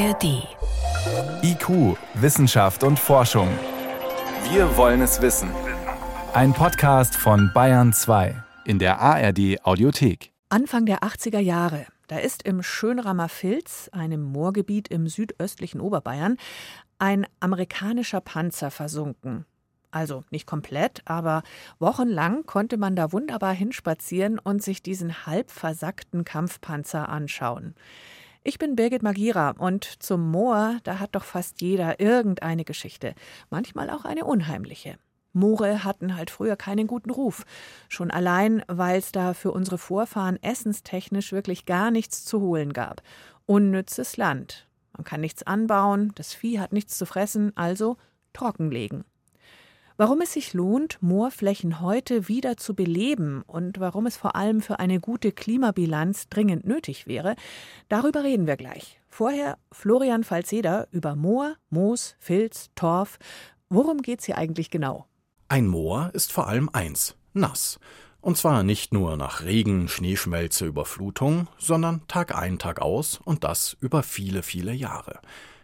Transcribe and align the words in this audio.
ARD. 0.00 0.48
IQ, 1.42 1.98
Wissenschaft 2.14 2.84
und 2.84 2.98
Forschung. 2.98 3.48
Wir 4.50 4.74
wollen 4.78 5.02
es 5.02 5.20
wissen. 5.20 5.50
Ein 6.32 6.54
Podcast 6.54 7.14
von 7.14 7.50
Bayern 7.52 7.92
2 7.92 8.42
in 8.64 8.78
der 8.78 8.98
ARD 8.98 9.62
Audiothek. 9.62 10.32
Anfang 10.48 10.86
der 10.86 11.00
80er 11.00 11.40
Jahre. 11.40 11.84
Da 12.06 12.16
ist 12.16 12.44
im 12.44 12.62
Schönrammer 12.62 13.28
Filz, 13.28 13.90
einem 13.92 14.22
Moorgebiet 14.22 14.88
im 14.88 15.06
südöstlichen 15.06 15.82
Oberbayern, 15.82 16.38
ein 16.98 17.26
amerikanischer 17.40 18.22
Panzer 18.22 18.70
versunken. 18.70 19.44
Also 19.90 20.24
nicht 20.30 20.46
komplett, 20.46 21.02
aber 21.04 21.42
wochenlang 21.78 22.46
konnte 22.46 22.78
man 22.78 22.96
da 22.96 23.12
wunderbar 23.12 23.52
hinspazieren 23.52 24.38
und 24.38 24.62
sich 24.62 24.82
diesen 24.82 25.26
halb 25.26 25.50
versackten 25.50 26.24
Kampfpanzer 26.24 27.10
anschauen. 27.10 27.74
Ich 28.50 28.58
bin 28.58 28.74
Birgit 28.74 29.04
Magira 29.04 29.50
und 29.50 29.84
zum 30.02 30.28
Moor, 30.28 30.80
da 30.82 30.98
hat 30.98 31.14
doch 31.14 31.22
fast 31.22 31.60
jeder 31.60 32.00
irgendeine 32.00 32.64
Geschichte, 32.64 33.14
manchmal 33.48 33.90
auch 33.90 34.04
eine 34.04 34.24
unheimliche. 34.24 34.98
Moore 35.32 35.84
hatten 35.84 36.16
halt 36.16 36.30
früher 36.30 36.56
keinen 36.56 36.88
guten 36.88 37.10
Ruf. 37.10 37.44
Schon 37.88 38.10
allein, 38.10 38.64
weil 38.66 38.98
es 38.98 39.12
da 39.12 39.34
für 39.34 39.52
unsere 39.52 39.78
Vorfahren 39.78 40.36
essenstechnisch 40.42 41.30
wirklich 41.30 41.64
gar 41.64 41.92
nichts 41.92 42.24
zu 42.24 42.40
holen 42.40 42.72
gab. 42.72 43.02
Unnützes 43.46 44.16
Land. 44.16 44.66
Man 44.96 45.04
kann 45.04 45.20
nichts 45.20 45.44
anbauen, 45.44 46.10
das 46.16 46.34
Vieh 46.34 46.58
hat 46.58 46.72
nichts 46.72 46.98
zu 46.98 47.06
fressen, 47.06 47.56
also 47.56 47.98
trockenlegen. 48.32 49.04
Warum 50.00 50.22
es 50.22 50.32
sich 50.32 50.54
lohnt, 50.54 50.96
Moorflächen 51.02 51.82
heute 51.82 52.26
wieder 52.26 52.56
zu 52.56 52.74
beleben 52.74 53.42
und 53.46 53.80
warum 53.80 54.06
es 54.06 54.16
vor 54.16 54.34
allem 54.34 54.62
für 54.62 54.78
eine 54.78 54.98
gute 54.98 55.30
Klimabilanz 55.30 56.30
dringend 56.30 56.64
nötig 56.64 57.06
wäre, 57.06 57.36
darüber 57.90 58.24
reden 58.24 58.46
wir 58.46 58.56
gleich. 58.56 58.98
Vorher 59.10 59.58
Florian 59.70 60.24
Falzeder 60.24 60.88
über 60.90 61.16
Moor, 61.16 61.56
Moos, 61.68 62.16
Filz, 62.18 62.70
Torf. 62.74 63.18
Worum 63.68 64.00
geht's 64.00 64.24
hier 64.24 64.38
eigentlich 64.38 64.70
genau? 64.70 65.04
Ein 65.48 65.66
Moor 65.66 66.08
ist 66.14 66.32
vor 66.32 66.48
allem 66.48 66.70
eins, 66.72 67.14
nass. 67.34 67.78
Und 68.22 68.38
zwar 68.38 68.62
nicht 68.62 68.94
nur 68.94 69.18
nach 69.18 69.42
Regen, 69.42 69.86
Schneeschmelze, 69.86 70.64
Überflutung, 70.64 71.46
sondern 71.58 72.08
Tag 72.08 72.34
ein, 72.34 72.58
Tag 72.58 72.80
aus 72.80 73.20
und 73.22 73.44
das 73.44 73.76
über 73.80 74.02
viele, 74.02 74.42
viele 74.42 74.72
Jahre. 74.72 75.20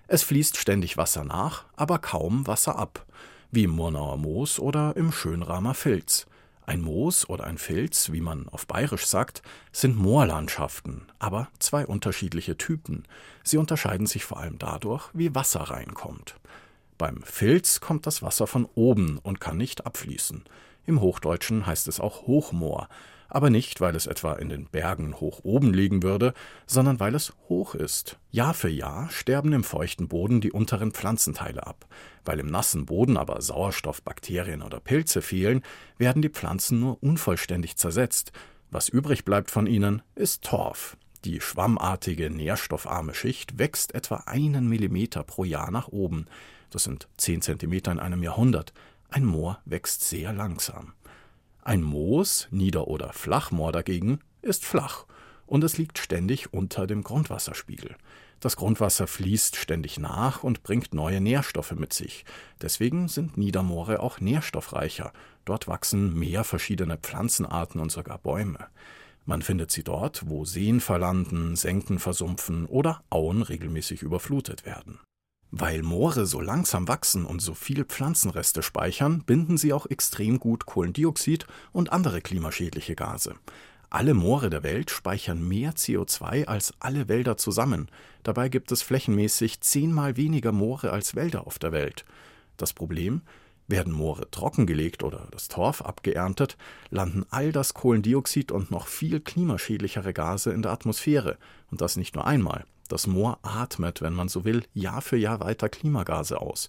Es 0.09 0.23
fließt 0.25 0.59
ständig 0.59 0.99
Wasser 0.99 1.25
nach, 1.25 1.65
aber 1.75 1.99
kaum 1.99 2.47
Wasser 2.47 2.79
ab 2.79 3.07
wie 3.51 3.65
im 3.65 3.71
Murnauer 3.71 4.17
Moos 4.17 4.59
oder 4.59 4.97
im 4.97 5.13
Schönramer 5.13 5.75
Filz. 5.75 6.27
Ein 6.67 6.81
Moos 6.81 7.29
oder 7.29 7.45
ein 7.45 7.59
Filz, 7.59 8.11
wie 8.11 8.21
man 8.21 8.49
auf 8.49 8.67
Bayerisch 8.67 9.07
sagt, 9.07 9.43
sind 9.71 9.97
Moorlandschaften, 9.97 11.07
aber 11.21 11.49
zwei 11.61 11.87
unterschiedliche 11.87 12.57
Typen. 12.57 13.05
Sie 13.45 13.57
unterscheiden 13.57 14.07
sich 14.07 14.25
vor 14.25 14.41
allem 14.41 14.59
dadurch, 14.59 15.09
wie 15.13 15.35
Wasser 15.35 15.61
reinkommt. 15.61 16.35
Beim 16.99 17.23
Filz 17.23 17.81
kommt 17.81 18.07
das 18.07 18.21
Wasser 18.23 18.49
von 18.49 18.67
oben 18.75 19.19
und 19.23 19.41
kann 19.41 19.57
nicht 19.57 19.87
abfließen. 19.87 20.43
Im 20.87 21.01
Hochdeutschen 21.01 21.67
heißt 21.67 21.87
es 21.89 22.01
auch 22.01 22.27
Hochmoor, 22.27 22.89
aber 23.29 23.51
nicht, 23.51 23.81
weil 23.81 23.97
es 23.97 24.07
etwa 24.07 24.35
in 24.35 24.49
den 24.49 24.67
Bergen 24.67 25.21
hoch 25.21 25.41
oben 25.43 25.73
liegen 25.73 26.03
würde, 26.03 26.33
sondern 26.67 27.01
weil 27.01 27.15
es 27.15 27.33
hoch 27.49 27.75
ist. 27.75 28.19
Jahr 28.31 28.55
für 28.55 28.69
Jahr 28.69 29.11
sterben 29.11 29.53
im 29.53 29.65
feuchten 29.65 30.09
Boden 30.09 30.41
die 30.41 30.53
unteren 30.53 30.93
Pflanzenteile 30.93 31.67
ab. 31.67 31.87
Weil 32.25 32.41
im 32.41 32.47
nassen 32.47 32.87
Boden 32.87 33.17
aber 33.17 33.41
Sauerstoff, 33.41 34.03
Bakterien 34.03 34.63
oder 34.63 34.81
Pilze 34.81 35.23
fehlen, 35.23 35.63
werden 35.99 36.23
die 36.23 36.29
Pflanzen 36.29 36.81
nur 36.81 37.03
unvollständig 37.03 37.77
zersetzt. 37.77 38.33
Was 38.71 38.89
übrig 38.89 39.25
bleibt 39.25 39.51
von 39.51 39.67
ihnen, 39.67 40.03
ist 40.15 40.43
Torf. 40.43 40.97
Die 41.25 41.41
schwammartige, 41.41 42.31
nährstoffarme 42.31 43.15
Schicht 43.15 43.59
wächst 43.59 43.95
etwa 43.95 44.25
einen 44.27 44.69
Millimeter 44.69 45.25
pro 45.25 45.45
Jahr 45.45 45.71
nach 45.71 45.89
oben. 45.89 46.27
Das 46.71 46.85
sind 46.85 47.09
zehn 47.17 47.43
Zentimeter 47.43 47.91
in 47.91 47.99
einem 47.99 48.23
Jahrhundert. 48.23 48.73
Ein 49.09 49.25
Moor 49.25 49.61
wächst 49.65 50.03
sehr 50.05 50.33
langsam. 50.33 50.93
Ein 51.67 51.83
Moos, 51.83 52.47
Nieder- 52.53 52.87
oder 52.87 53.13
Flachmoor 53.13 53.73
dagegen, 53.73 54.21
ist 54.41 54.65
flach 54.65 55.05
und 55.47 55.65
es 55.65 55.79
liegt 55.79 55.99
ständig 55.99 56.53
unter 56.53 56.87
dem 56.87 57.03
Grundwasserspiegel. 57.03 57.97
Das 58.39 58.55
Grundwasser 58.55 59.09
fließt 59.09 59.57
ständig 59.57 59.99
nach 59.99 60.45
und 60.45 60.63
bringt 60.63 60.95
neue 60.95 61.21
Nährstoffe 61.21 61.73
mit 61.73 61.93
sich. 61.93 62.25
Deswegen 62.63 63.09
sind 63.09 63.37
Niedermoore 63.37 63.99
auch 63.99 64.21
nährstoffreicher. 64.21 65.13
Dort 65.45 65.67
wachsen 65.67 66.17
mehr 66.17 66.45
verschiedene 66.45 66.99
Pflanzenarten 66.99 67.81
und 67.81 67.91
sogar 67.91 68.19
Bäume. 68.19 68.69
Man 69.25 69.43
findet 69.43 69.73
sie 69.73 69.83
dort, 69.83 70.23
wo 70.29 70.45
Seen 70.45 70.79
verlanden, 70.79 71.57
Senken 71.57 71.99
versumpfen 71.99 72.67
oder 72.67 73.03
Auen 73.11 73.43
regelmäßig 73.43 74.03
überflutet 74.03 74.65
werden. 74.67 75.01
Weil 75.59 75.83
Moore 75.83 76.27
so 76.27 76.43
langsam 76.43 76.87
wachsen 76.87 77.25
und 77.25 77.41
so 77.41 77.55
viel 77.55 77.87
Pflanzenreste 77.87 78.63
speichern, 78.63 79.23
binden 79.23 79.57
sie 79.57 79.73
auch 79.73 79.87
extrem 79.87 80.39
gut 80.39 80.67
Kohlendioxid 80.67 81.47
und 81.73 81.93
andere 81.93 82.21
klimaschädliche 82.21 82.95
Gase. 82.95 83.37
Alle 83.89 84.13
Moore 84.13 84.51
der 84.51 84.63
Welt 84.63 84.91
speichern 84.91 85.49
mehr 85.49 85.73
CO2 85.73 86.45
als 86.45 86.75
alle 86.79 87.09
Wälder 87.09 87.39
zusammen. 87.39 87.89
Dabei 88.23 88.51
gibt 88.51 88.71
es 88.71 88.83
flächenmäßig 88.83 89.63
zehnmal 89.63 90.19
weniger 90.19 90.53
Moore 90.53 90.93
als 90.93 91.15
Wälder 91.15 91.47
auf 91.47 91.59
der 91.59 91.73
Welt. 91.73 92.05
Das 92.59 92.75
Problem? 92.75 93.23
Werden 93.67 93.95
Moore 93.95 94.31
trockengelegt 94.31 95.03
oder 95.03 95.27
das 95.31 95.49
Torf 95.49 95.81
abgeerntet, 95.81 96.59
landen 96.91 97.25
all 97.31 97.51
das 97.51 97.73
Kohlendioxid 97.73 98.53
und 98.53 98.71
noch 98.71 98.89
viel 98.89 99.21
klimaschädlichere 99.21 100.13
Gase 100.13 100.53
in 100.53 100.61
der 100.61 100.73
Atmosphäre. 100.73 101.39
Und 101.71 101.81
das 101.81 101.97
nicht 101.97 102.15
nur 102.15 102.27
einmal. 102.27 102.67
Das 102.89 103.07
Moor 103.07 103.39
atmet, 103.43 104.03
wenn 104.03 104.13
man 104.13 104.29
so 104.29 104.45
will, 104.45 104.65
Jahr 104.75 105.03
für 105.03 105.17
Jahr 105.17 105.41
weiter 105.41 105.69
Klimagase 105.69 106.41
aus. 106.41 106.69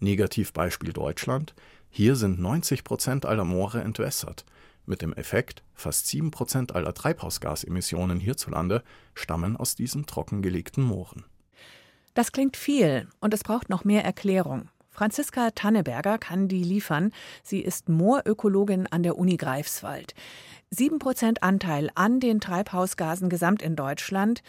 Negativbeispiel 0.00 0.92
Deutschland. 0.92 1.54
Hier 1.90 2.16
sind 2.16 2.40
90 2.40 2.84
Prozent 2.84 3.26
aller 3.26 3.44
Moore 3.44 3.80
entwässert. 3.80 4.44
Mit 4.86 5.00
dem 5.00 5.14
Effekt, 5.14 5.62
fast 5.74 6.06
7 6.08 6.30
Prozent 6.30 6.74
aller 6.74 6.92
Treibhausgasemissionen 6.92 8.20
hierzulande 8.20 8.82
stammen 9.14 9.56
aus 9.56 9.76
diesen 9.76 10.04
trockengelegten 10.04 10.84
Mooren. 10.84 11.24
Das 12.12 12.32
klingt 12.32 12.56
viel 12.56 13.08
und 13.20 13.32
es 13.32 13.42
braucht 13.42 13.70
noch 13.70 13.84
mehr 13.84 14.04
Erklärung. 14.04 14.68
Franziska 14.90 15.50
Tanneberger 15.50 16.18
kann 16.18 16.46
die 16.46 16.62
liefern. 16.62 17.12
Sie 17.42 17.60
ist 17.60 17.88
Moorökologin 17.88 18.86
an 18.86 19.02
der 19.02 19.18
Uni 19.18 19.36
Greifswald. 19.36 20.14
7% 20.72 21.38
Anteil 21.40 21.90
an 21.96 22.20
den 22.20 22.40
Treibhausgasen 22.40 23.28
gesamt 23.28 23.62
in 23.62 23.74
Deutschland. 23.74 24.42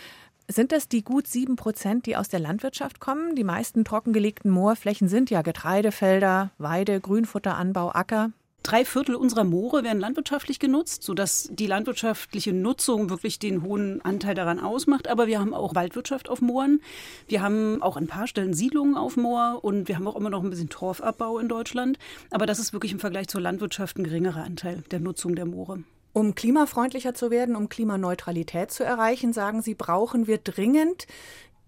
Sind 0.48 0.72
das 0.72 0.88
die 0.88 1.04
gut 1.04 1.26
sieben 1.26 1.56
Prozent, 1.56 2.06
die 2.06 2.16
aus 2.16 2.30
der 2.30 2.40
Landwirtschaft 2.40 3.00
kommen? 3.00 3.36
Die 3.36 3.44
meisten 3.44 3.84
trockengelegten 3.84 4.52
Moorflächen 4.52 5.08
sind 5.08 5.32
ja 5.32 5.42
Getreidefelder, 5.42 6.52
Weide, 6.60 7.02
Grünfutteranbau, 7.02 7.90
Acker. 7.92 8.32
Drei 8.62 8.86
Viertel 8.86 9.16
unserer 9.16 9.44
Moore 9.44 9.84
werden 9.84 10.00
landwirtschaftlich 10.00 10.60
genutzt, 10.60 11.04
sodass 11.04 11.50
die 11.52 11.66
landwirtschaftliche 11.66 12.54
Nutzung 12.54 13.10
wirklich 13.10 13.40
den 13.40 13.64
hohen 13.64 14.02
Anteil 14.06 14.36
daran 14.36 14.60
ausmacht. 14.60 15.08
Aber 15.08 15.26
wir 15.26 15.40
haben 15.40 15.54
auch 15.54 15.74
Waldwirtschaft 15.74 16.30
auf 16.30 16.42
Mooren. 16.42 16.82
Wir 17.28 17.42
haben 17.42 17.82
auch 17.82 17.98
ein 17.98 18.08
paar 18.08 18.28
Stellen 18.28 18.54
Siedlungen 18.54 18.96
auf 18.96 19.18
Moor 19.18 19.60
und 19.64 19.88
wir 19.88 19.96
haben 19.96 20.08
auch 20.08 20.16
immer 20.16 20.30
noch 20.30 20.44
ein 20.44 20.50
bisschen 20.52 20.70
Torfabbau 20.70 21.40
in 21.40 21.48
Deutschland. 21.48 21.98
Aber 22.30 22.46
das 22.46 22.60
ist 22.60 22.72
wirklich 22.72 22.92
im 22.92 23.00
Vergleich 23.00 23.28
zur 23.28 23.42
Landwirtschaft 23.42 23.98
ein 23.98 24.04
geringerer 24.04 24.44
Anteil 24.44 24.84
der 24.92 25.00
Nutzung 25.00 25.36
der 25.36 25.46
Moore. 25.46 25.84
Um 26.16 26.34
klimafreundlicher 26.34 27.14
zu 27.14 27.30
werden, 27.30 27.58
um 27.58 27.68
Klimaneutralität 27.68 28.72
zu 28.72 28.86
erreichen, 28.86 29.34
sagen 29.34 29.62
Sie, 29.62 29.76
brauchen 29.76 30.28
wir 30.28 30.38
dringend 30.38 31.08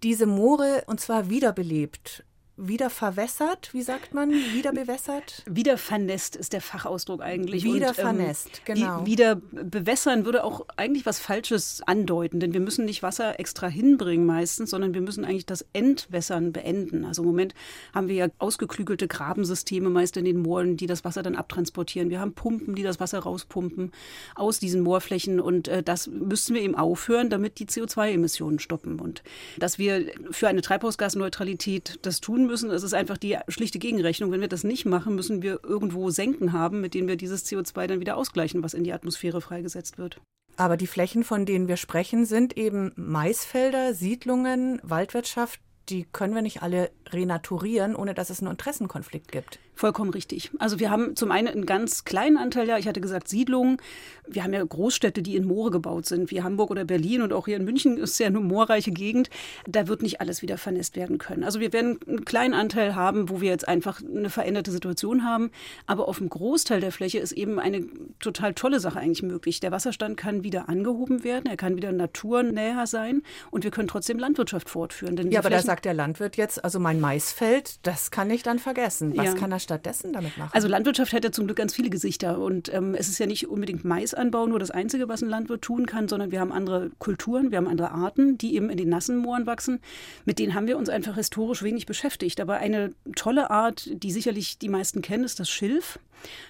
diese 0.04 0.26
Moore 0.26 0.86
und 0.88 1.02
zwar 1.02 1.30
wiederbelebt 1.30 2.24
wieder 2.58 2.90
verwässert, 2.90 3.70
wie 3.74 3.84
sagt 3.84 4.16
man? 4.16 4.32
Wieder 4.32 4.72
bewässert? 4.72 5.44
Wieder 5.46 5.78
vernässt 5.78 6.36
ist 6.36 6.54
der 6.54 6.62
Fachausdruck 6.62 7.22
eigentlich. 7.22 7.64
Wieder 7.64 7.90
und, 7.90 8.00
ähm, 8.00 8.04
vernässt, 8.04 8.66
genau. 8.66 9.06
Wieder 9.06 9.36
bewässern 9.36 10.26
würde 10.26 10.44
auch 10.44 10.66
eigentlich 10.76 11.06
was 11.06 11.20
Falsches 11.20 11.84
andeuten, 11.86 12.40
denn 12.40 12.54
wir 12.54 12.60
müssen 12.60 12.86
nicht 12.86 13.04
Wasser 13.04 13.40
extra 13.40 13.68
hinbringen 13.68 14.26
meistens, 14.26 14.72
sondern 14.72 14.96
wir 14.96 15.02
müssen 15.02 15.24
eigentlich 15.24 15.46
das 15.46 15.66
Entwässern 15.74 16.52
beenden. 16.52 17.06
Also 17.06 17.22
im 17.22 17.28
Moment 17.28 17.54
haben 17.94 18.08
wir 18.08 18.16
ja 18.16 18.28
ausgeklügelte 18.40 19.08
Grabensysteme 19.08 19.92
meist 19.92 20.18
in 20.18 20.26
den 20.26 20.40
Mooren, 20.42 20.78
die 20.78 20.88
das 20.88 21.06
Wasser 21.06 21.22
dann 21.22 21.36
abtransportieren. 21.36 22.10
Wir 22.10 22.20
haben 22.20 22.34
Pumpen, 22.34 22.74
die 22.74 22.84
das 22.84 23.00
Wasser 23.00 23.20
rauspumpen 23.20 23.92
aus 24.34 24.58
diesen 24.58 24.82
Moorflächen 24.82 25.40
und 25.40 25.68
äh, 25.68 25.84
das 25.84 26.08
müssen 26.08 26.56
wir 26.56 26.62
eben 26.64 26.76
aufhören, 26.76 27.30
damit 27.30 27.60
die 27.60 27.68
CO2-Emissionen 27.68 28.58
stoppen. 28.58 29.00
Und 29.00 29.22
dass 29.60 29.78
wir 29.78 30.08
für 30.32 30.48
eine 30.48 30.62
Treibhausgasneutralität 30.62 32.00
das 32.02 32.20
tun 32.20 32.47
müssen. 32.48 32.72
Es 32.72 32.84
ist 32.84 32.94
einfach 32.94 33.18
die 33.18 33.38
schlichte 33.48 33.80
Gegenrechnung. 33.80 34.32
Wenn 34.32 34.42
wir 34.42 34.48
das 34.48 34.64
nicht 34.64 34.86
machen, 34.86 35.16
müssen 35.16 35.42
wir 35.42 35.60
irgendwo 35.64 36.10
Senken 36.10 36.54
haben, 36.54 36.82
mit 36.82 36.94
denen 36.94 37.08
wir 37.08 37.18
dieses 37.18 37.46
CO2 37.46 37.88
dann 37.88 38.00
wieder 38.00 38.18
ausgleichen, 38.18 38.64
was 38.64 38.74
in 38.74 38.84
die 38.84 38.94
Atmosphäre 38.94 39.42
freigesetzt 39.42 39.98
wird. 39.98 40.20
Aber 40.56 40.76
die 40.76 40.88
Flächen, 40.88 41.24
von 41.24 41.46
denen 41.46 41.68
wir 41.68 41.78
sprechen, 41.78 42.26
sind 42.26 42.58
eben 42.58 42.92
Maisfelder, 42.96 43.94
Siedlungen, 43.94 44.80
Waldwirtschaft. 44.82 45.60
Die 45.90 46.06
können 46.12 46.34
wir 46.34 46.42
nicht 46.42 46.64
alle 46.64 46.90
renaturieren, 47.14 47.96
ohne 47.96 48.14
dass 48.14 48.30
es 48.30 48.42
einen 48.42 48.52
Interessenkonflikt 48.52 49.32
gibt. 49.32 49.60
Vollkommen 49.76 50.10
richtig. 50.10 50.50
Also 50.58 50.80
wir 50.80 50.90
haben 50.90 51.16
zum 51.16 51.32
einen 51.32 51.48
einen 51.48 51.66
ganz 51.68 52.04
kleinen 52.04 52.38
Anteil, 52.38 52.68
ja, 52.68 52.78
ich 52.80 52.88
hatte 52.88 53.00
gesagt 53.00 53.28
Siedlungen. 53.28 53.78
Wir 54.28 54.44
haben 54.44 54.54
ja 54.54 54.64
Großstädte, 54.64 55.22
die 55.22 55.36
in 55.36 55.46
Moore 55.46 55.70
gebaut 55.70 56.08
sind, 56.08 56.32
wie 56.32 56.42
Hamburg 56.42 56.72
oder 56.72 56.84
Berlin 56.84 57.22
und 57.22 57.32
auch 57.32 57.46
hier 57.46 57.58
in 57.58 57.64
München 57.64 57.98
ist 57.98 58.18
ja 58.20 58.28
eine 58.28 58.40
moorreiche 58.40 58.92
Gegend. 58.92 59.30
Da 59.68 59.88
wird 59.88 60.02
nicht 60.02 60.20
alles 60.20 60.42
wieder 60.42 60.58
vernässt 60.58 60.96
werden 60.96 61.20
können. 61.20 61.44
Also 61.44 61.60
wir 61.60 61.74
werden 61.74 62.00
einen 62.08 62.26
kleinen 62.26 62.56
Anteil 62.56 62.96
haben, 62.96 63.30
wo 63.30 63.40
wir 63.40 63.50
jetzt 63.50 63.68
einfach 63.68 64.02
eine 64.02 64.32
veränderte 64.32 64.72
Situation 64.72 65.24
haben. 65.24 65.52
Aber 65.86 66.08
auf 66.08 66.18
dem 66.18 66.30
Großteil 66.30 66.82
der 66.82 66.92
Fläche 66.92 67.20
ist 67.20 67.34
eben 67.34 67.60
eine 67.60 67.86
total 68.20 68.56
tolle 68.56 68.80
Sache 68.80 69.00
eigentlich 69.00 69.24
möglich. 69.24 69.60
Der 69.60 69.72
Wasserstand 69.72 70.18
kann 70.18 70.44
wieder 70.44 70.70
angehoben 70.70 71.24
werden, 71.24 71.46
er 71.46 71.58
kann 71.58 71.76
wieder 71.76 71.92
naturnäher 71.92 72.88
sein 72.88 73.22
und 73.52 73.64
wir 73.64 73.72
können 73.72 73.88
trotzdem 73.88 74.18
Landwirtschaft 74.18 74.70
fortführen. 74.70 75.32
ja, 75.32 75.40
aber 75.40 75.52
da 75.52 75.62
sagt 75.62 75.86
der 75.86 75.94
Landwirt 75.94 76.36
jetzt, 76.36 76.64
also 76.64 76.80
mein 76.80 76.97
Maisfeld, 77.00 77.80
das 77.84 78.12
kann 78.12 78.30
ich 78.30 78.44
dann 78.44 78.60
vergessen. 78.60 79.16
Was 79.16 79.26
ja. 79.26 79.34
kann 79.34 79.52
er 79.52 79.60
stattdessen 79.60 80.14
damit 80.14 80.38
machen? 80.38 80.52
Also 80.54 80.68
Landwirtschaft 80.68 81.14
hätte 81.14 81.32
zum 81.32 81.46
Glück 81.46 81.58
ganz 81.58 81.74
viele 81.74 81.90
Gesichter 81.90 82.40
und 82.40 82.74
ähm, 82.74 82.96
es 82.96 83.08
ist 83.08 83.20
ja 83.20 83.26
nicht 83.26 83.48
unbedingt 83.48 83.86
Maisanbau 83.86 84.48
nur 84.48 84.60
das 84.60 84.72
Einzige, 84.72 85.08
was 85.08 85.22
ein 85.22 85.30
Landwirt 85.30 85.62
tun 85.62 85.86
kann, 85.86 86.08
sondern 86.08 86.32
wir 86.32 86.40
haben 86.40 86.52
andere 86.52 86.92
Kulturen, 87.00 87.52
wir 87.52 87.58
haben 87.58 87.68
andere 87.68 87.92
Arten, 87.92 88.38
die 88.38 88.56
eben 88.56 88.70
in 88.70 88.78
den 88.78 88.90
nassen 88.90 89.18
Mooren 89.18 89.46
wachsen. 89.46 89.80
Mit 90.26 90.40
denen 90.40 90.54
haben 90.54 90.68
wir 90.68 90.78
uns 90.78 90.90
einfach 90.90 91.16
historisch 91.16 91.64
wenig 91.64 91.86
beschäftigt. 91.86 92.40
Aber 92.40 92.58
eine 92.58 92.94
tolle 93.16 93.50
Art, 93.50 93.90
die 93.92 94.12
sicherlich 94.12 94.58
die 94.58 94.70
meisten 94.70 95.02
kennen, 95.02 95.24
ist 95.24 95.40
das 95.40 95.50
Schilf. 95.50 96.00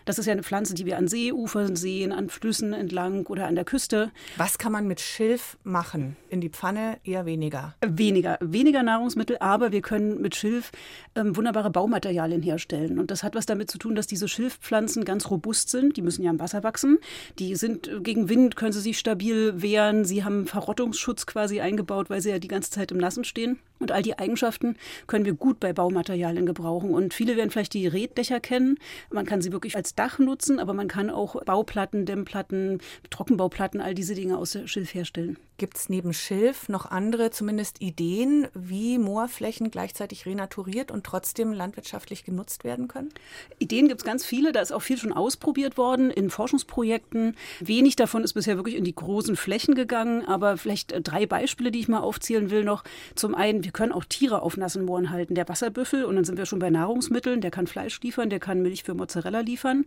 Das 0.06 0.20
ist 0.20 0.26
ja 0.26 0.34
eine 0.34 0.44
Pflanze, 0.44 0.74
die 0.74 0.86
wir 0.86 0.98
an 0.98 1.08
Seeufern 1.08 1.76
sehen, 1.76 2.12
an 2.12 2.30
Flüssen 2.30 2.74
entlang 2.74 3.26
oder 3.28 3.48
an 3.48 3.56
der 3.56 3.66
Küste. 3.66 4.12
Was 4.38 4.58
kann 4.58 4.72
man 4.72 4.88
mit 4.88 5.00
Schilf 5.00 5.58
machen? 5.64 6.16
In 6.30 6.42
die 6.42 6.50
Pfanne 6.50 6.98
eher 7.04 7.26
weniger? 7.26 7.76
Weniger. 7.86 8.38
Weniger 8.42 8.84
Nahrungsmittel, 8.84 9.38
aber 9.40 9.72
wir 9.72 9.82
können 9.82 10.22
mit 10.22 10.36
Schilf 10.36 10.72
ähm, 11.16 11.36
wunderbare 11.36 11.72
Baumaterialien 11.72 12.42
herstellen. 12.42 13.00
Und 13.00 13.12
das 13.12 13.24
hat 13.24 13.36
was 13.36 13.46
damit 13.46 13.70
zu 13.70 13.78
tun, 13.78 13.96
dass 13.96 14.08
diese 14.08 14.28
Schilfpflanzen 14.28 15.06
ganz 15.06 15.30
robust 15.30 15.70
sind. 15.70 15.98
Die 15.98 16.02
müssen 16.02 16.24
ja 16.24 16.32
im 16.32 16.40
Wasser 16.40 16.64
wachsen. 16.64 16.98
Die 17.40 17.56
sind 17.56 17.88
äh, 17.88 18.00
gegen 18.00 18.30
Wind, 18.30 18.56
können 18.56 18.74
sie 18.74 18.82
sich 18.82 18.98
stabil 18.98 19.62
wehren. 19.62 20.06
Sie 20.06 20.24
haben 20.24 20.48
Verrottungsschutz 20.48 21.26
quasi 21.26 21.60
eingebaut, 21.60 22.10
weil 22.10 22.22
sie 22.22 22.30
ja 22.30 22.40
die 22.40 22.48
ganze 22.48 22.72
Zeit 22.72 22.92
im 22.92 22.98
Nassen 22.98 23.24
stehen. 23.24 23.60
Und 23.80 23.92
all 23.92 24.02
die 24.02 24.18
Eigenschaften 24.18 24.76
können 25.06 25.26
wir 25.26 25.34
gut 25.34 25.60
bei 25.60 25.74
Baumaterialien 25.74 26.46
gebrauchen. 26.46 26.92
Und 26.92 27.14
viele 27.14 27.38
werden 27.38 27.52
vielleicht 27.52 27.74
die 27.74 27.88
Reddächer 27.88 28.40
kennen. 28.40 28.78
Man 29.12 29.26
kann 29.26 29.42
sie 29.42 29.50
wirklich 29.58 29.76
als 29.76 29.96
Dach 29.96 30.20
nutzen, 30.20 30.60
aber 30.60 30.74
man 30.74 30.88
kann 30.88 31.10
auch 31.10 31.44
Bauplatten, 31.44 32.06
Dämmplatten, 32.06 32.80
Trockenbauplatten, 33.10 33.82
all 33.82 33.96
diese 33.96 34.14
Dinge 34.14 34.38
aus 34.38 34.58
Schilf 34.66 34.94
herstellen. 34.94 35.38
Gibt 35.60 35.78
es 35.78 35.90
neben 35.90 36.14
Schilf 36.14 36.70
noch 36.70 36.86
andere 36.86 37.32
zumindest 37.32 37.82
Ideen, 37.82 38.48
wie 38.54 39.00
Moorflächen 39.00 39.72
gleichzeitig 39.72 40.28
renaturiert 40.28 40.92
und 40.92 41.04
trotzdem 41.04 41.52
landwirtschaftlich 41.52 42.24
genutzt 42.24 42.64
werden 42.64 42.88
können? 42.88 43.10
Ideen 43.58 43.88
gibt 43.88 44.02
es 44.02 44.06
ganz 44.06 44.24
viele. 44.24 44.52
Da 44.52 44.62
ist 44.62 44.72
auch 44.72 44.84
viel 44.84 45.00
schon 45.00 45.12
ausprobiert 45.12 45.76
worden 45.76 46.12
in 46.12 46.30
Forschungsprojekten. 46.30 47.36
Wenig 47.60 47.96
davon 47.96 48.24
ist 48.24 48.34
bisher 48.34 48.58
wirklich 48.58 48.76
in 48.76 48.84
die 48.84 48.94
großen 48.94 49.36
Flächen 49.36 49.74
gegangen. 49.74 50.24
Aber 50.26 50.58
vielleicht 50.58 50.92
äh, 50.92 51.02
drei 51.02 51.26
Beispiele, 51.26 51.72
die 51.72 51.80
ich 51.80 51.88
mal 51.88 52.02
aufzählen 52.02 52.52
will 52.52 52.64
noch. 52.64 52.84
Zum 53.16 53.34
einen, 53.34 53.64
wir 53.64 53.72
können 53.72 53.94
auch 53.94 54.06
Tiere 54.06 54.44
auf 54.44 54.58
nassen 54.58 54.86
Mooren 54.86 55.10
halten. 55.10 55.34
Der 55.34 55.50
Wasserbüffel, 55.50 56.06
und 56.06 56.18
dann 56.18 56.24
sind 56.24 56.38
wir 56.38 56.46
schon 56.46 56.60
bei 56.60 56.70
Nahrungsmitteln, 56.70 57.42
der 57.42 57.50
kann 57.50 57.66
Fleisch 57.66 58.00
liefern, 58.02 58.30
der 58.30 58.40
kann 58.40 58.62
Milch 58.62 58.84
für 58.84 58.94
Mozzarella 58.94 59.40
liefern. 59.40 59.86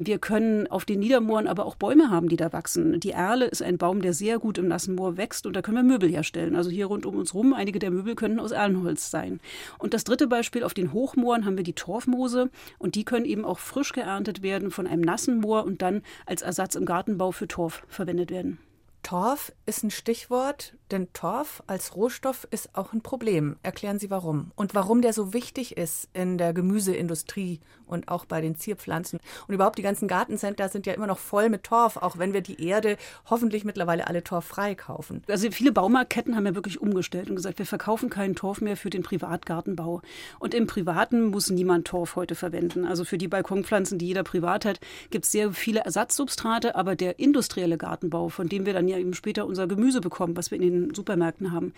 Wir 0.00 0.18
können 0.18 0.66
auf 0.66 0.84
den 0.84 0.98
Niedermooren 0.98 1.46
aber 1.46 1.64
auch 1.64 1.76
Bäume 1.76 2.10
haben, 2.10 2.28
die 2.28 2.36
da 2.36 2.52
wachsen. 2.52 2.98
Die 2.98 3.12
Erle 3.12 3.44
ist 3.44 3.62
ein 3.62 3.78
Baum, 3.78 4.02
der 4.02 4.14
sehr 4.14 4.40
gut 4.40 4.58
im 4.58 4.66
nassen 4.66 4.96
Moor 4.96 5.11
wächst 5.16 5.46
und 5.46 5.54
da 5.54 5.62
können 5.62 5.76
wir 5.76 5.82
Möbel 5.82 6.08
herstellen. 6.08 6.56
Also 6.56 6.70
hier 6.70 6.86
rund 6.86 7.06
um 7.06 7.16
uns 7.16 7.34
rum, 7.34 7.54
einige 7.54 7.78
der 7.78 7.90
Möbel 7.90 8.14
könnten 8.14 8.40
aus 8.40 8.50
Erlenholz 8.50 9.10
sein. 9.10 9.40
Und 9.78 9.94
das 9.94 10.04
dritte 10.04 10.26
Beispiel, 10.26 10.64
auf 10.64 10.74
den 10.74 10.92
Hochmooren 10.92 11.44
haben 11.44 11.56
wir 11.56 11.64
die 11.64 11.74
Torfmoose 11.74 12.50
und 12.78 12.94
die 12.94 13.04
können 13.04 13.24
eben 13.24 13.44
auch 13.44 13.58
frisch 13.58 13.92
geerntet 13.92 14.42
werden 14.42 14.70
von 14.70 14.86
einem 14.86 15.02
nassen 15.02 15.40
Moor 15.40 15.64
und 15.64 15.82
dann 15.82 16.02
als 16.26 16.42
Ersatz 16.42 16.74
im 16.74 16.84
Gartenbau 16.84 17.32
für 17.32 17.48
Torf 17.48 17.84
verwendet 17.88 18.30
werden. 18.30 18.58
Torf 19.02 19.52
ist 19.66 19.82
ein 19.82 19.90
Stichwort, 19.90 20.74
denn 20.92 21.12
Torf 21.12 21.62
als 21.66 21.96
Rohstoff 21.96 22.46
ist 22.50 22.76
auch 22.76 22.92
ein 22.92 23.00
Problem. 23.00 23.56
Erklären 23.62 23.98
Sie 23.98 24.10
warum. 24.10 24.52
Und 24.54 24.74
warum 24.74 25.02
der 25.02 25.12
so 25.12 25.32
wichtig 25.32 25.76
ist 25.76 26.08
in 26.12 26.38
der 26.38 26.52
Gemüseindustrie 26.52 27.60
und 27.86 28.08
auch 28.08 28.24
bei 28.24 28.40
den 28.40 28.56
Zierpflanzen. 28.56 29.18
Und 29.46 29.54
überhaupt 29.54 29.78
die 29.78 29.82
ganzen 29.82 30.08
Gartencenter 30.08 30.68
sind 30.68 30.86
ja 30.86 30.92
immer 30.94 31.06
noch 31.06 31.18
voll 31.18 31.48
mit 31.48 31.64
Torf, 31.64 31.96
auch 31.96 32.18
wenn 32.18 32.32
wir 32.32 32.40
die 32.40 32.64
Erde 32.64 32.96
hoffentlich 33.28 33.64
mittlerweile 33.64 34.06
alle 34.06 34.24
torffrei 34.24 34.74
kaufen. 34.74 35.22
Also 35.28 35.50
viele 35.50 35.72
Baumarktketten 35.72 36.36
haben 36.36 36.46
ja 36.46 36.54
wirklich 36.54 36.80
umgestellt 36.80 37.30
und 37.30 37.36
gesagt, 37.36 37.58
wir 37.58 37.66
verkaufen 37.66 38.10
keinen 38.10 38.34
Torf 38.34 38.60
mehr 38.60 38.76
für 38.76 38.90
den 38.90 39.02
Privatgartenbau. 39.02 40.02
Und 40.38 40.54
im 40.54 40.66
Privaten 40.66 41.26
muss 41.26 41.50
niemand 41.50 41.86
Torf 41.86 42.16
heute 42.16 42.34
verwenden. 42.34 42.84
Also 42.84 43.04
für 43.04 43.18
die 43.18 43.28
Balkonpflanzen, 43.28 43.98
die 43.98 44.06
jeder 44.06 44.24
privat 44.24 44.64
hat, 44.64 44.80
gibt 45.10 45.24
es 45.24 45.32
sehr 45.32 45.52
viele 45.52 45.80
Ersatzsubstrate, 45.80 46.74
aber 46.74 46.96
der 46.96 47.18
industrielle 47.18 47.78
Gartenbau, 47.78 48.28
von 48.28 48.48
dem 48.48 48.66
wir 48.66 48.72
dann 48.72 48.88
ja 48.88 48.98
eben 48.98 49.14
später 49.14 49.46
unser 49.46 49.66
Gemüse 49.66 50.00
bekommen, 50.00 50.36
was 50.36 50.50
wir 50.50 50.60
in 50.60 50.62
den 50.62 50.81
Supermärkten 50.94 51.52
haben, 51.52 51.72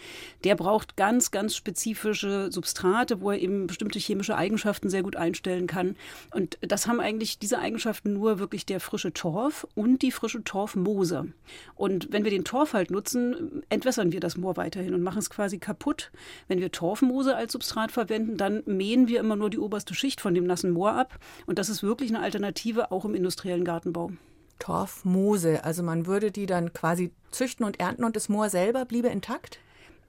der 0.45 0.55
braucht 0.55 0.97
ganz, 0.97 1.31
ganz 1.31 1.55
spezifische 1.57 2.51
Substrate, 2.51 3.21
wo 3.21 3.31
er 3.31 3.41
eben 3.41 3.67
bestimmte 3.67 3.99
chemische 3.99 4.37
Eigenschaften 4.37 4.89
sehr 4.89 5.03
gut 5.03 5.17
einstellen 5.17 5.67
kann. 5.67 5.97
Und 6.33 6.59
das 6.61 6.87
haben 6.87 7.01
eigentlich 7.01 7.39
diese 7.39 7.59
Eigenschaften 7.59 8.13
nur 8.13 8.39
wirklich 8.39 8.67
der 8.67 8.81
frische 8.81 9.13
Torf 9.13 9.67
und 9.75 10.03
die 10.03 10.11
frische 10.11 10.45
Torfmoose. 10.45 11.27
Und 11.75 12.13
wenn 12.13 12.25
wir 12.25 12.31
den 12.31 12.45
Torf 12.45 12.73
halt 12.73 12.91
nutzen, 12.91 13.63
entwässern 13.69 14.13
wir 14.13 14.21
das 14.21 14.37
Moor 14.37 14.57
weiterhin 14.57 14.95
und 14.95 15.03
machen 15.03 15.19
es 15.19 15.31
quasi 15.31 15.59
kaputt. 15.59 16.11
Wenn 16.49 16.61
wir 16.61 16.73
Torfmoose 16.73 17.37
als 17.37 17.53
Substrat 17.53 17.93
verwenden, 17.93 18.37
dann 18.37 18.63
mähen 18.67 19.09
wir 19.09 19.21
immer 19.21 19.37
nur 19.37 19.51
die 19.51 19.59
oberste 19.59 19.95
Schicht 19.95 20.21
von 20.21 20.35
dem 20.35 20.47
nassen 20.47 20.71
Moor 20.71 20.93
ab. 20.93 21.19
Und 21.47 21.59
das 21.59 21.69
ist 21.69 21.83
wirklich 21.83 22.11
eine 22.11 22.21
Alternative 22.21 22.91
auch 22.91 23.05
im 23.05 23.15
industriellen 23.15 23.65
Gartenbau. 23.65 24.13
Torfmoose. 24.59 25.65
Also 25.65 25.83
man 25.83 26.07
würde 26.07 26.31
die 26.31 26.47
dann 26.47 26.73
quasi 26.73 27.13
züchten 27.31 27.65
und 27.65 27.81
ernten 27.81 28.05
und 28.05 28.17
das 28.17 28.29
Moor 28.29 28.51
selber 28.51 28.85
bliebe 28.85 29.09
intakt? 29.09 29.59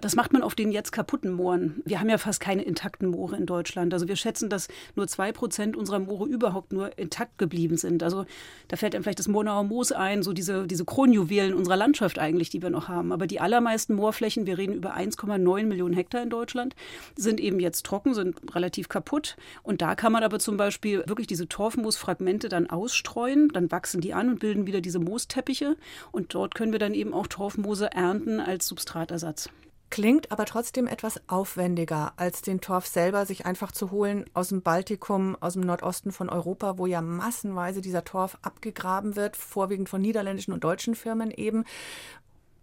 Das 0.01 0.15
macht 0.15 0.33
man 0.33 0.41
auf 0.41 0.55
den 0.55 0.71
jetzt 0.71 0.91
kaputten 0.91 1.31
Mooren. 1.31 1.81
Wir 1.85 1.99
haben 1.99 2.09
ja 2.09 2.17
fast 2.17 2.39
keine 2.39 2.63
intakten 2.63 3.09
Moore 3.09 3.37
in 3.37 3.45
Deutschland. 3.45 3.93
Also 3.93 4.07
wir 4.07 4.15
schätzen, 4.15 4.49
dass 4.49 4.67
nur 4.95 5.07
zwei 5.07 5.31
Prozent 5.31 5.77
unserer 5.77 5.99
Moore 5.99 6.27
überhaupt 6.27 6.73
nur 6.73 6.97
intakt 6.97 7.37
geblieben 7.37 7.77
sind. 7.77 8.03
Also 8.03 8.25
da 8.67 8.75
fällt 8.75 8.93
einem 8.93 9.03
vielleicht 9.03 9.19
das 9.19 9.27
Moornauer 9.27 9.63
Moos 9.63 9.91
ein, 9.91 10.21
so 10.21 10.33
diese, 10.33 10.67
diese 10.67 10.85
Kronjuwelen 10.85 11.53
unserer 11.53 11.77
Landschaft 11.77 12.19
eigentlich, 12.19 12.49
die 12.49 12.61
wir 12.61 12.69
noch 12.69 12.89
haben. 12.89 13.11
Aber 13.11 13.25
die 13.25 13.39
allermeisten 13.39 13.95
Moorflächen, 13.95 14.45
wir 14.45 14.57
reden 14.57 14.73
über 14.73 14.95
1,9 14.95 15.63
Millionen 15.63 15.93
Hektar 15.93 16.21
in 16.21 16.29
Deutschland, 16.29 16.75
sind 17.15 17.39
eben 17.39 17.59
jetzt 17.59 17.85
trocken, 17.85 18.13
sind 18.13 18.53
relativ 18.53 18.89
kaputt. 18.89 19.37
Und 19.63 19.81
da 19.81 19.95
kann 19.95 20.11
man 20.11 20.23
aber 20.23 20.39
zum 20.39 20.57
Beispiel 20.57 21.03
wirklich 21.07 21.27
diese 21.27 21.47
Torfmoosfragmente 21.47 22.49
dann 22.49 22.69
ausstreuen. 22.69 23.49
Dann 23.49 23.71
wachsen 23.71 24.01
die 24.01 24.13
an 24.13 24.29
und 24.29 24.39
bilden 24.39 24.67
wieder 24.67 24.81
diese 24.81 24.99
Moosteppiche. 24.99 25.77
Und 26.11 26.33
dort 26.33 26.53
können 26.53 26.73
wir 26.73 26.79
dann 26.79 26.93
eben 26.93 27.13
auch 27.13 27.27
Torfmoose 27.27 27.91
ernten 27.91 28.39
als 28.39 28.67
Substratersatz. 28.67 29.49
Klingt 29.89 30.31
aber 30.31 30.45
trotzdem 30.45 30.87
etwas 30.87 31.21
aufwendiger, 31.29 32.13
als 32.17 32.41
den 32.41 32.59
Torf 32.59 32.85
selber 32.87 33.25
sich 33.25 33.45
einfach 33.45 33.71
zu 33.71 33.91
holen 33.91 34.25
aus 34.33 34.49
dem 34.49 34.61
Baltikum, 34.61 35.37
aus 35.39 35.53
dem 35.53 35.61
Nordosten 35.61 36.11
von 36.11 36.29
Europa, 36.29 36.77
wo 36.77 36.85
ja 36.85 37.01
massenweise 37.01 37.81
dieser 37.81 38.03
Torf 38.03 38.37
abgegraben 38.41 39.15
wird, 39.15 39.37
vorwiegend 39.37 39.87
von 39.87 40.01
niederländischen 40.01 40.53
und 40.53 40.63
deutschen 40.63 40.95
Firmen 40.95 41.31
eben. 41.31 41.65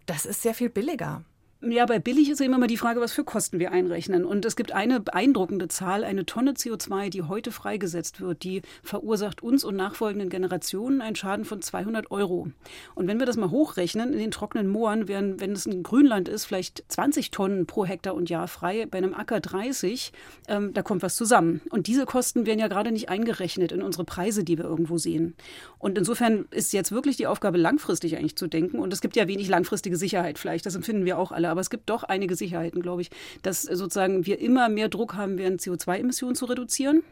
Das 0.05 0.25
ist 0.25 0.41
sehr 0.41 0.53
viel 0.53 0.69
billiger. 0.69 1.23
Ja, 1.69 1.85
bei 1.85 1.97
billig 1.97 2.29
ist 2.29 2.41
immer 2.41 2.57
mal 2.57 2.67
die 2.67 2.75
Frage, 2.75 2.99
was 2.99 3.13
für 3.13 3.23
Kosten 3.23 3.57
wir 3.57 3.71
einrechnen. 3.71 4.25
Und 4.25 4.43
es 4.43 4.57
gibt 4.57 4.73
eine 4.73 4.99
beeindruckende 4.99 5.69
Zahl, 5.69 6.03
eine 6.03 6.25
Tonne 6.25 6.53
CO2, 6.53 7.09
die 7.09 7.21
heute 7.21 7.53
freigesetzt 7.53 8.19
wird, 8.19 8.43
die 8.43 8.63
verursacht 8.81 9.41
uns 9.41 9.63
und 9.63 9.77
nachfolgenden 9.77 10.27
Generationen 10.27 10.99
einen 10.99 11.15
Schaden 11.15 11.45
von 11.45 11.61
200 11.61 12.11
Euro. 12.11 12.49
Und 12.95 13.07
wenn 13.07 13.17
wir 13.17 13.25
das 13.25 13.37
mal 13.37 13.49
hochrechnen, 13.49 14.11
in 14.11 14.19
den 14.19 14.31
trockenen 14.31 14.67
Mooren 14.67 15.07
wären, 15.07 15.39
wenn 15.39 15.53
es 15.53 15.65
ein 15.65 15.83
Grünland 15.83 16.27
ist, 16.27 16.43
vielleicht 16.43 16.83
20 16.89 17.31
Tonnen 17.31 17.65
pro 17.65 17.85
Hektar 17.85 18.13
und 18.13 18.29
Jahr 18.29 18.49
frei, 18.49 18.85
bei 18.85 18.97
einem 18.97 19.13
Acker 19.13 19.39
30, 19.39 20.11
ähm, 20.49 20.73
da 20.73 20.81
kommt 20.81 21.01
was 21.01 21.15
zusammen. 21.15 21.61
Und 21.69 21.87
diese 21.87 22.05
Kosten 22.05 22.45
werden 22.45 22.59
ja 22.59 22.67
gerade 22.67 22.91
nicht 22.91 23.07
eingerechnet 23.07 23.71
in 23.71 23.83
unsere 23.83 24.03
Preise, 24.03 24.43
die 24.43 24.57
wir 24.57 24.65
irgendwo 24.65 24.97
sehen. 24.97 25.33
Und 25.79 25.97
insofern 25.97 26.45
ist 26.51 26.73
jetzt 26.73 26.91
wirklich 26.91 27.15
die 27.15 27.27
Aufgabe, 27.27 27.57
langfristig 27.57 28.17
eigentlich 28.17 28.35
zu 28.35 28.47
denken. 28.47 28.79
Und 28.79 28.91
es 28.91 28.99
gibt 28.99 29.15
ja 29.15 29.29
wenig 29.29 29.47
langfristige 29.47 29.95
Sicherheit 29.95 30.37
vielleicht, 30.37 30.65
das 30.65 30.75
empfinden 30.75 31.05
wir 31.05 31.17
auch 31.17 31.31
alle 31.31 31.52
aber 31.53 31.61
es 31.61 31.69
gibt 31.69 31.89
doch 31.89 32.03
einige 32.03 32.35
Sicherheiten, 32.35 32.81
glaube 32.81 33.03
ich, 33.03 33.11
dass 33.43 33.61
sozusagen 33.61 34.25
wir 34.25 34.39
immer 34.39 34.69
mehr 34.69 34.89
Druck 34.89 35.13
haben 35.13 35.37
werden, 35.37 35.59
CO2-Emissionen 35.59 36.35
zu 36.35 36.45
reduzieren. 36.45 37.03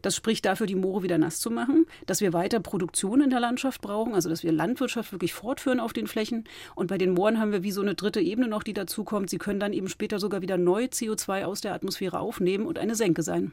Das 0.00 0.14
spricht 0.14 0.44
dafür, 0.44 0.66
die 0.66 0.76
Moore 0.76 1.02
wieder 1.02 1.18
nass 1.18 1.40
zu 1.40 1.50
machen, 1.50 1.86
dass 2.06 2.20
wir 2.20 2.32
weiter 2.32 2.60
Produktion 2.60 3.20
in 3.20 3.30
der 3.30 3.40
Landschaft 3.40 3.80
brauchen, 3.80 4.14
also 4.14 4.28
dass 4.28 4.44
wir 4.44 4.52
Landwirtschaft 4.52 5.10
wirklich 5.10 5.34
fortführen 5.34 5.80
auf 5.80 5.92
den 5.92 6.06
Flächen. 6.06 6.44
Und 6.76 6.86
bei 6.86 6.98
den 6.98 7.14
Mooren 7.14 7.40
haben 7.40 7.50
wir 7.50 7.64
wie 7.64 7.72
so 7.72 7.80
eine 7.80 7.96
dritte 7.96 8.20
Ebene 8.20 8.46
noch, 8.46 8.62
die 8.62 8.72
dazukommt. 8.72 9.28
Sie 9.28 9.38
können 9.38 9.60
dann 9.60 9.72
eben 9.72 9.88
später 9.88 10.20
sogar 10.20 10.40
wieder 10.40 10.56
neu 10.56 10.84
CO2 10.84 11.44
aus 11.44 11.60
der 11.60 11.74
Atmosphäre 11.74 12.20
aufnehmen 12.20 12.66
und 12.66 12.78
eine 12.78 12.94
Senke 12.94 13.22
sein. 13.22 13.52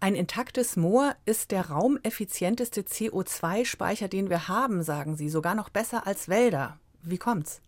Ein 0.00 0.14
intaktes 0.14 0.76
Moor 0.76 1.14
ist 1.24 1.50
der 1.50 1.70
raumeffizienteste 1.70 2.82
CO2-Speicher, 2.82 4.08
den 4.08 4.28
wir 4.28 4.48
haben, 4.48 4.82
sagen 4.82 5.16
Sie, 5.16 5.28
sogar 5.28 5.54
noch 5.54 5.70
besser 5.70 6.06
als 6.06 6.28
Wälder. 6.28 6.78
Wie 7.02 7.18
kommt's? 7.18 7.62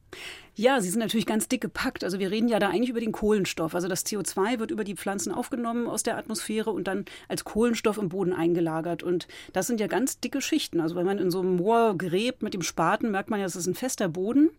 Ja, 0.56 0.80
sie 0.80 0.88
sind 0.88 1.00
natürlich 1.00 1.26
ganz 1.26 1.49
dick 1.49 1.61
gepackt. 1.61 2.04
Also 2.04 2.21
wir 2.21 2.30
reden 2.30 2.49
ja 2.49 2.61
da 2.61 2.68
eigentlich 2.68 2.90
über 2.90 3.00
den 3.00 3.11
Kohlenstoff. 3.11 3.75
Also 3.75 3.88
das 3.88 4.06
CO2 4.06 4.61
wird 4.61 4.71
über 4.71 4.85
die 4.85 4.94
Pflanzen 4.94 5.33
aufgenommen 5.33 5.88
aus 5.88 6.04
der 6.04 6.16
Atmosphäre 6.16 6.71
und 6.71 6.87
dann 6.87 7.06
als 7.28 7.42
Kohlenstoff 7.42 7.99
im 7.99 8.09
Boden 8.09 8.33
eingelagert. 8.33 9.02
Und 9.02 9.26
das 9.52 9.66
sind 9.66 9.80
ja 9.80 9.88
ganz 9.88 10.21
dicke 10.21 10.40
Schichten. 10.40 10.80
Also 10.80 10.94
wenn 10.94 11.06
man 11.06 11.18
in 11.18 11.33
so 11.33 11.40
einem 11.40 11.56
Moor 11.56 11.99
gräbt 11.99 12.44
mit 12.44 12.54
dem 12.54 12.62
Spaten, 12.62 13.11
merkt 13.11 13.30
man 13.30 13.40
ja, 13.40 13.47
das 13.47 13.56
ist 13.56 13.66
ein 13.66 13.75
fester 13.75 14.09
Boden. 14.09 14.50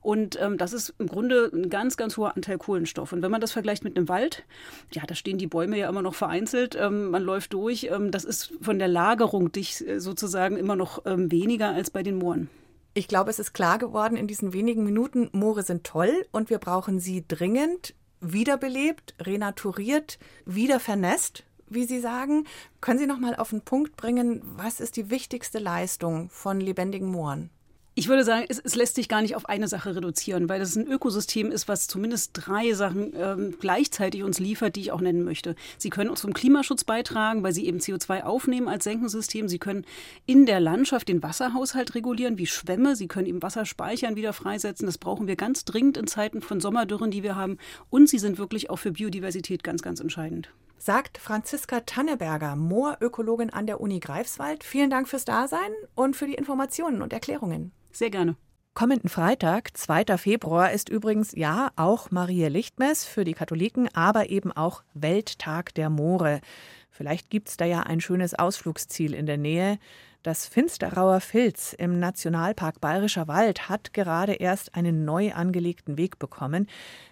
Und 0.00 0.40
ähm, 0.40 0.56
das 0.56 0.72
ist 0.72 0.94
im 0.98 1.06
Grunde 1.06 1.50
ein 1.52 1.68
ganz, 1.68 1.98
ganz 1.98 2.16
hoher 2.16 2.34
Anteil 2.34 2.56
Kohlenstoff. 2.56 3.12
Und 3.12 3.20
wenn 3.20 3.30
man 3.30 3.42
das 3.42 3.52
vergleicht 3.52 3.84
mit 3.84 3.94
einem 3.94 4.08
Wald, 4.08 4.44
ja, 4.92 5.02
da 5.06 5.14
stehen 5.14 5.36
die 5.36 5.46
Bäume 5.48 5.76
ja 5.76 5.86
immer 5.90 6.02
noch 6.02 6.14
vereinzelt. 6.14 6.78
Ähm, 6.80 7.10
man 7.10 7.22
läuft 7.22 7.52
durch. 7.52 7.88
Ähm, 7.92 8.10
das 8.10 8.24
ist 8.24 8.54
von 8.62 8.78
der 8.78 8.88
Lagerung 8.88 9.52
dich 9.52 9.86
äh, 9.86 10.00
sozusagen 10.00 10.56
immer 10.56 10.76
noch 10.76 11.04
ähm, 11.04 11.30
weniger 11.30 11.74
als 11.74 11.90
bei 11.90 12.02
den 12.02 12.16
Mooren. 12.16 12.48
Ich 12.94 13.08
glaube, 13.08 13.30
es 13.30 13.38
ist 13.38 13.54
klar 13.54 13.78
geworden 13.78 14.16
in 14.16 14.26
diesen 14.26 14.52
wenigen 14.52 14.84
Minuten, 14.84 15.30
Moore 15.32 15.62
sind 15.62 15.84
toll 15.84 16.26
und 16.30 16.50
wir 16.50 16.58
brauchen 16.58 17.00
sie 17.00 17.24
dringend 17.26 17.94
wiederbelebt, 18.20 19.14
renaturiert, 19.18 20.18
wieder 20.44 20.78
vernässt, 20.78 21.44
wie 21.68 21.84
Sie 21.84 22.00
sagen. 22.00 22.46
Können 22.80 22.98
Sie 22.98 23.06
noch 23.06 23.18
mal 23.18 23.34
auf 23.34 23.50
den 23.50 23.62
Punkt 23.62 23.96
bringen, 23.96 24.42
was 24.44 24.78
ist 24.78 24.96
die 24.96 25.10
wichtigste 25.10 25.58
Leistung 25.58 26.28
von 26.30 26.60
lebendigen 26.60 27.10
Mooren? 27.10 27.50
Ich 27.94 28.08
würde 28.08 28.24
sagen, 28.24 28.46
es, 28.48 28.58
es, 28.58 28.74
lässt 28.74 28.94
sich 28.94 29.06
gar 29.06 29.20
nicht 29.20 29.36
auf 29.36 29.50
eine 29.50 29.68
Sache 29.68 29.94
reduzieren, 29.94 30.48
weil 30.48 30.58
das 30.58 30.76
ein 30.76 30.86
Ökosystem 30.86 31.52
ist, 31.52 31.68
was 31.68 31.88
zumindest 31.88 32.30
drei 32.32 32.72
Sachen 32.72 33.12
ähm, 33.14 33.54
gleichzeitig 33.60 34.22
uns 34.22 34.38
liefert, 34.38 34.76
die 34.76 34.80
ich 34.80 34.92
auch 34.92 35.02
nennen 35.02 35.24
möchte. 35.24 35.56
Sie 35.76 35.90
können 35.90 36.08
uns 36.08 36.22
zum 36.22 36.32
Klimaschutz 36.32 36.84
beitragen, 36.84 37.42
weil 37.42 37.52
sie 37.52 37.66
eben 37.66 37.80
CO2 37.80 38.22
aufnehmen 38.22 38.68
als 38.68 38.84
Senkensystem. 38.84 39.46
Sie 39.46 39.58
können 39.58 39.84
in 40.24 40.46
der 40.46 40.58
Landschaft 40.58 41.08
den 41.08 41.22
Wasserhaushalt 41.22 41.94
regulieren, 41.94 42.38
wie 42.38 42.46
Schwämme. 42.46 42.96
Sie 42.96 43.08
können 43.08 43.26
eben 43.26 43.42
Wasser 43.42 43.66
speichern, 43.66 44.16
wieder 44.16 44.32
freisetzen. 44.32 44.86
Das 44.86 44.96
brauchen 44.96 45.26
wir 45.26 45.36
ganz 45.36 45.66
dringend 45.66 45.98
in 45.98 46.06
Zeiten 46.06 46.40
von 46.40 46.60
Sommerdürren, 46.60 47.10
die 47.10 47.22
wir 47.22 47.36
haben. 47.36 47.58
Und 47.90 48.08
sie 48.08 48.18
sind 48.18 48.38
wirklich 48.38 48.70
auch 48.70 48.78
für 48.78 48.92
Biodiversität 48.92 49.62
ganz, 49.62 49.82
ganz 49.82 50.00
entscheidend 50.00 50.50
sagt 50.78 51.18
Franziska 51.18 51.78
Tanneberger, 51.78 52.56
Moorökologin 52.56 53.50
an 53.50 53.66
der 53.68 53.80
Uni 53.80 54.00
Greifswald. 54.00 54.64
Vielen 54.64 54.90
Dank 54.90 55.08
fürs 55.08 55.24
Dasein 55.24 55.70
und 55.94 56.16
für 56.16 56.26
die 56.26 56.34
Informationen 56.34 57.02
und 57.02 57.12
Erklärungen. 57.12 57.70
Sehr 57.92 58.10
gerne. 58.10 58.36
Kommenden 58.74 59.10
Freitag, 59.10 59.76
2. 59.76 60.16
Februar, 60.16 60.72
ist 60.72 60.88
übrigens 60.88 61.32
ja 61.32 61.70
auch 61.76 62.10
Maria 62.10 62.48
Lichtmess 62.48 63.04
für 63.04 63.24
die 63.24 63.34
Katholiken, 63.34 63.94
aber 63.94 64.30
eben 64.30 64.50
auch 64.50 64.82
Welttag 64.94 65.74
der 65.74 65.90
Moore. 65.90 66.40
Vielleicht 66.90 67.28
gibt 67.28 67.50
es 67.50 67.58
da 67.58 67.66
ja 67.66 67.80
ein 67.80 68.00
schönes 68.00 68.32
Ausflugsziel 68.32 69.12
in 69.12 69.26
der 69.26 69.36
Nähe. 69.36 69.78
Das 70.22 70.46
Finsterauer 70.46 71.20
Filz 71.20 71.74
im 71.74 71.98
Nationalpark 71.98 72.80
Bayerischer 72.80 73.28
Wald 73.28 73.68
hat 73.68 73.92
gerade 73.92 74.34
erst 74.34 74.74
einen 74.74 75.04
neu 75.04 75.32
angelegten 75.34 75.98
Weg 75.98 76.18
bekommen. 76.18 76.66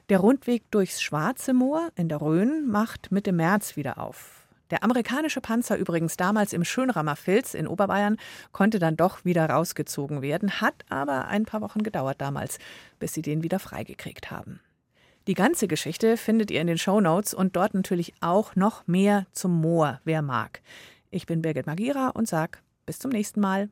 Der 0.08 0.20
Rundweg 0.20 0.62
durchs 0.70 1.02
Schwarze 1.02 1.52
Moor 1.52 1.90
in 1.94 2.08
der 2.08 2.22
Rhön 2.22 2.68
macht 2.68 3.12
Mitte 3.12 3.32
März 3.32 3.76
wieder 3.76 3.98
auf. 3.98 4.39
Der 4.70 4.84
amerikanische 4.84 5.40
Panzer 5.40 5.76
übrigens 5.76 6.16
damals 6.16 6.52
im 6.52 6.64
Schönrammer 6.64 7.16
Filz 7.16 7.54
in 7.54 7.66
Oberbayern 7.66 8.16
konnte 8.52 8.78
dann 8.78 8.96
doch 8.96 9.24
wieder 9.24 9.48
rausgezogen 9.50 10.22
werden, 10.22 10.60
hat 10.60 10.84
aber 10.88 11.26
ein 11.26 11.44
paar 11.44 11.60
Wochen 11.60 11.82
gedauert 11.82 12.20
damals, 12.20 12.58
bis 12.98 13.12
sie 13.12 13.22
den 13.22 13.42
wieder 13.42 13.58
freigekriegt 13.58 14.30
haben. 14.30 14.60
Die 15.26 15.34
ganze 15.34 15.68
Geschichte 15.68 16.16
findet 16.16 16.50
ihr 16.50 16.60
in 16.60 16.66
den 16.66 16.78
Show 16.78 17.00
Notes 17.00 17.34
und 17.34 17.56
dort 17.56 17.74
natürlich 17.74 18.14
auch 18.20 18.56
noch 18.56 18.86
mehr 18.86 19.26
zum 19.32 19.60
Moor, 19.60 20.00
wer 20.04 20.22
mag. 20.22 20.62
Ich 21.10 21.26
bin 21.26 21.42
Birgit 21.42 21.66
Magira 21.66 22.08
und 22.08 22.28
sag 22.28 22.62
bis 22.86 22.98
zum 22.98 23.10
nächsten 23.10 23.40
Mal. 23.40 23.68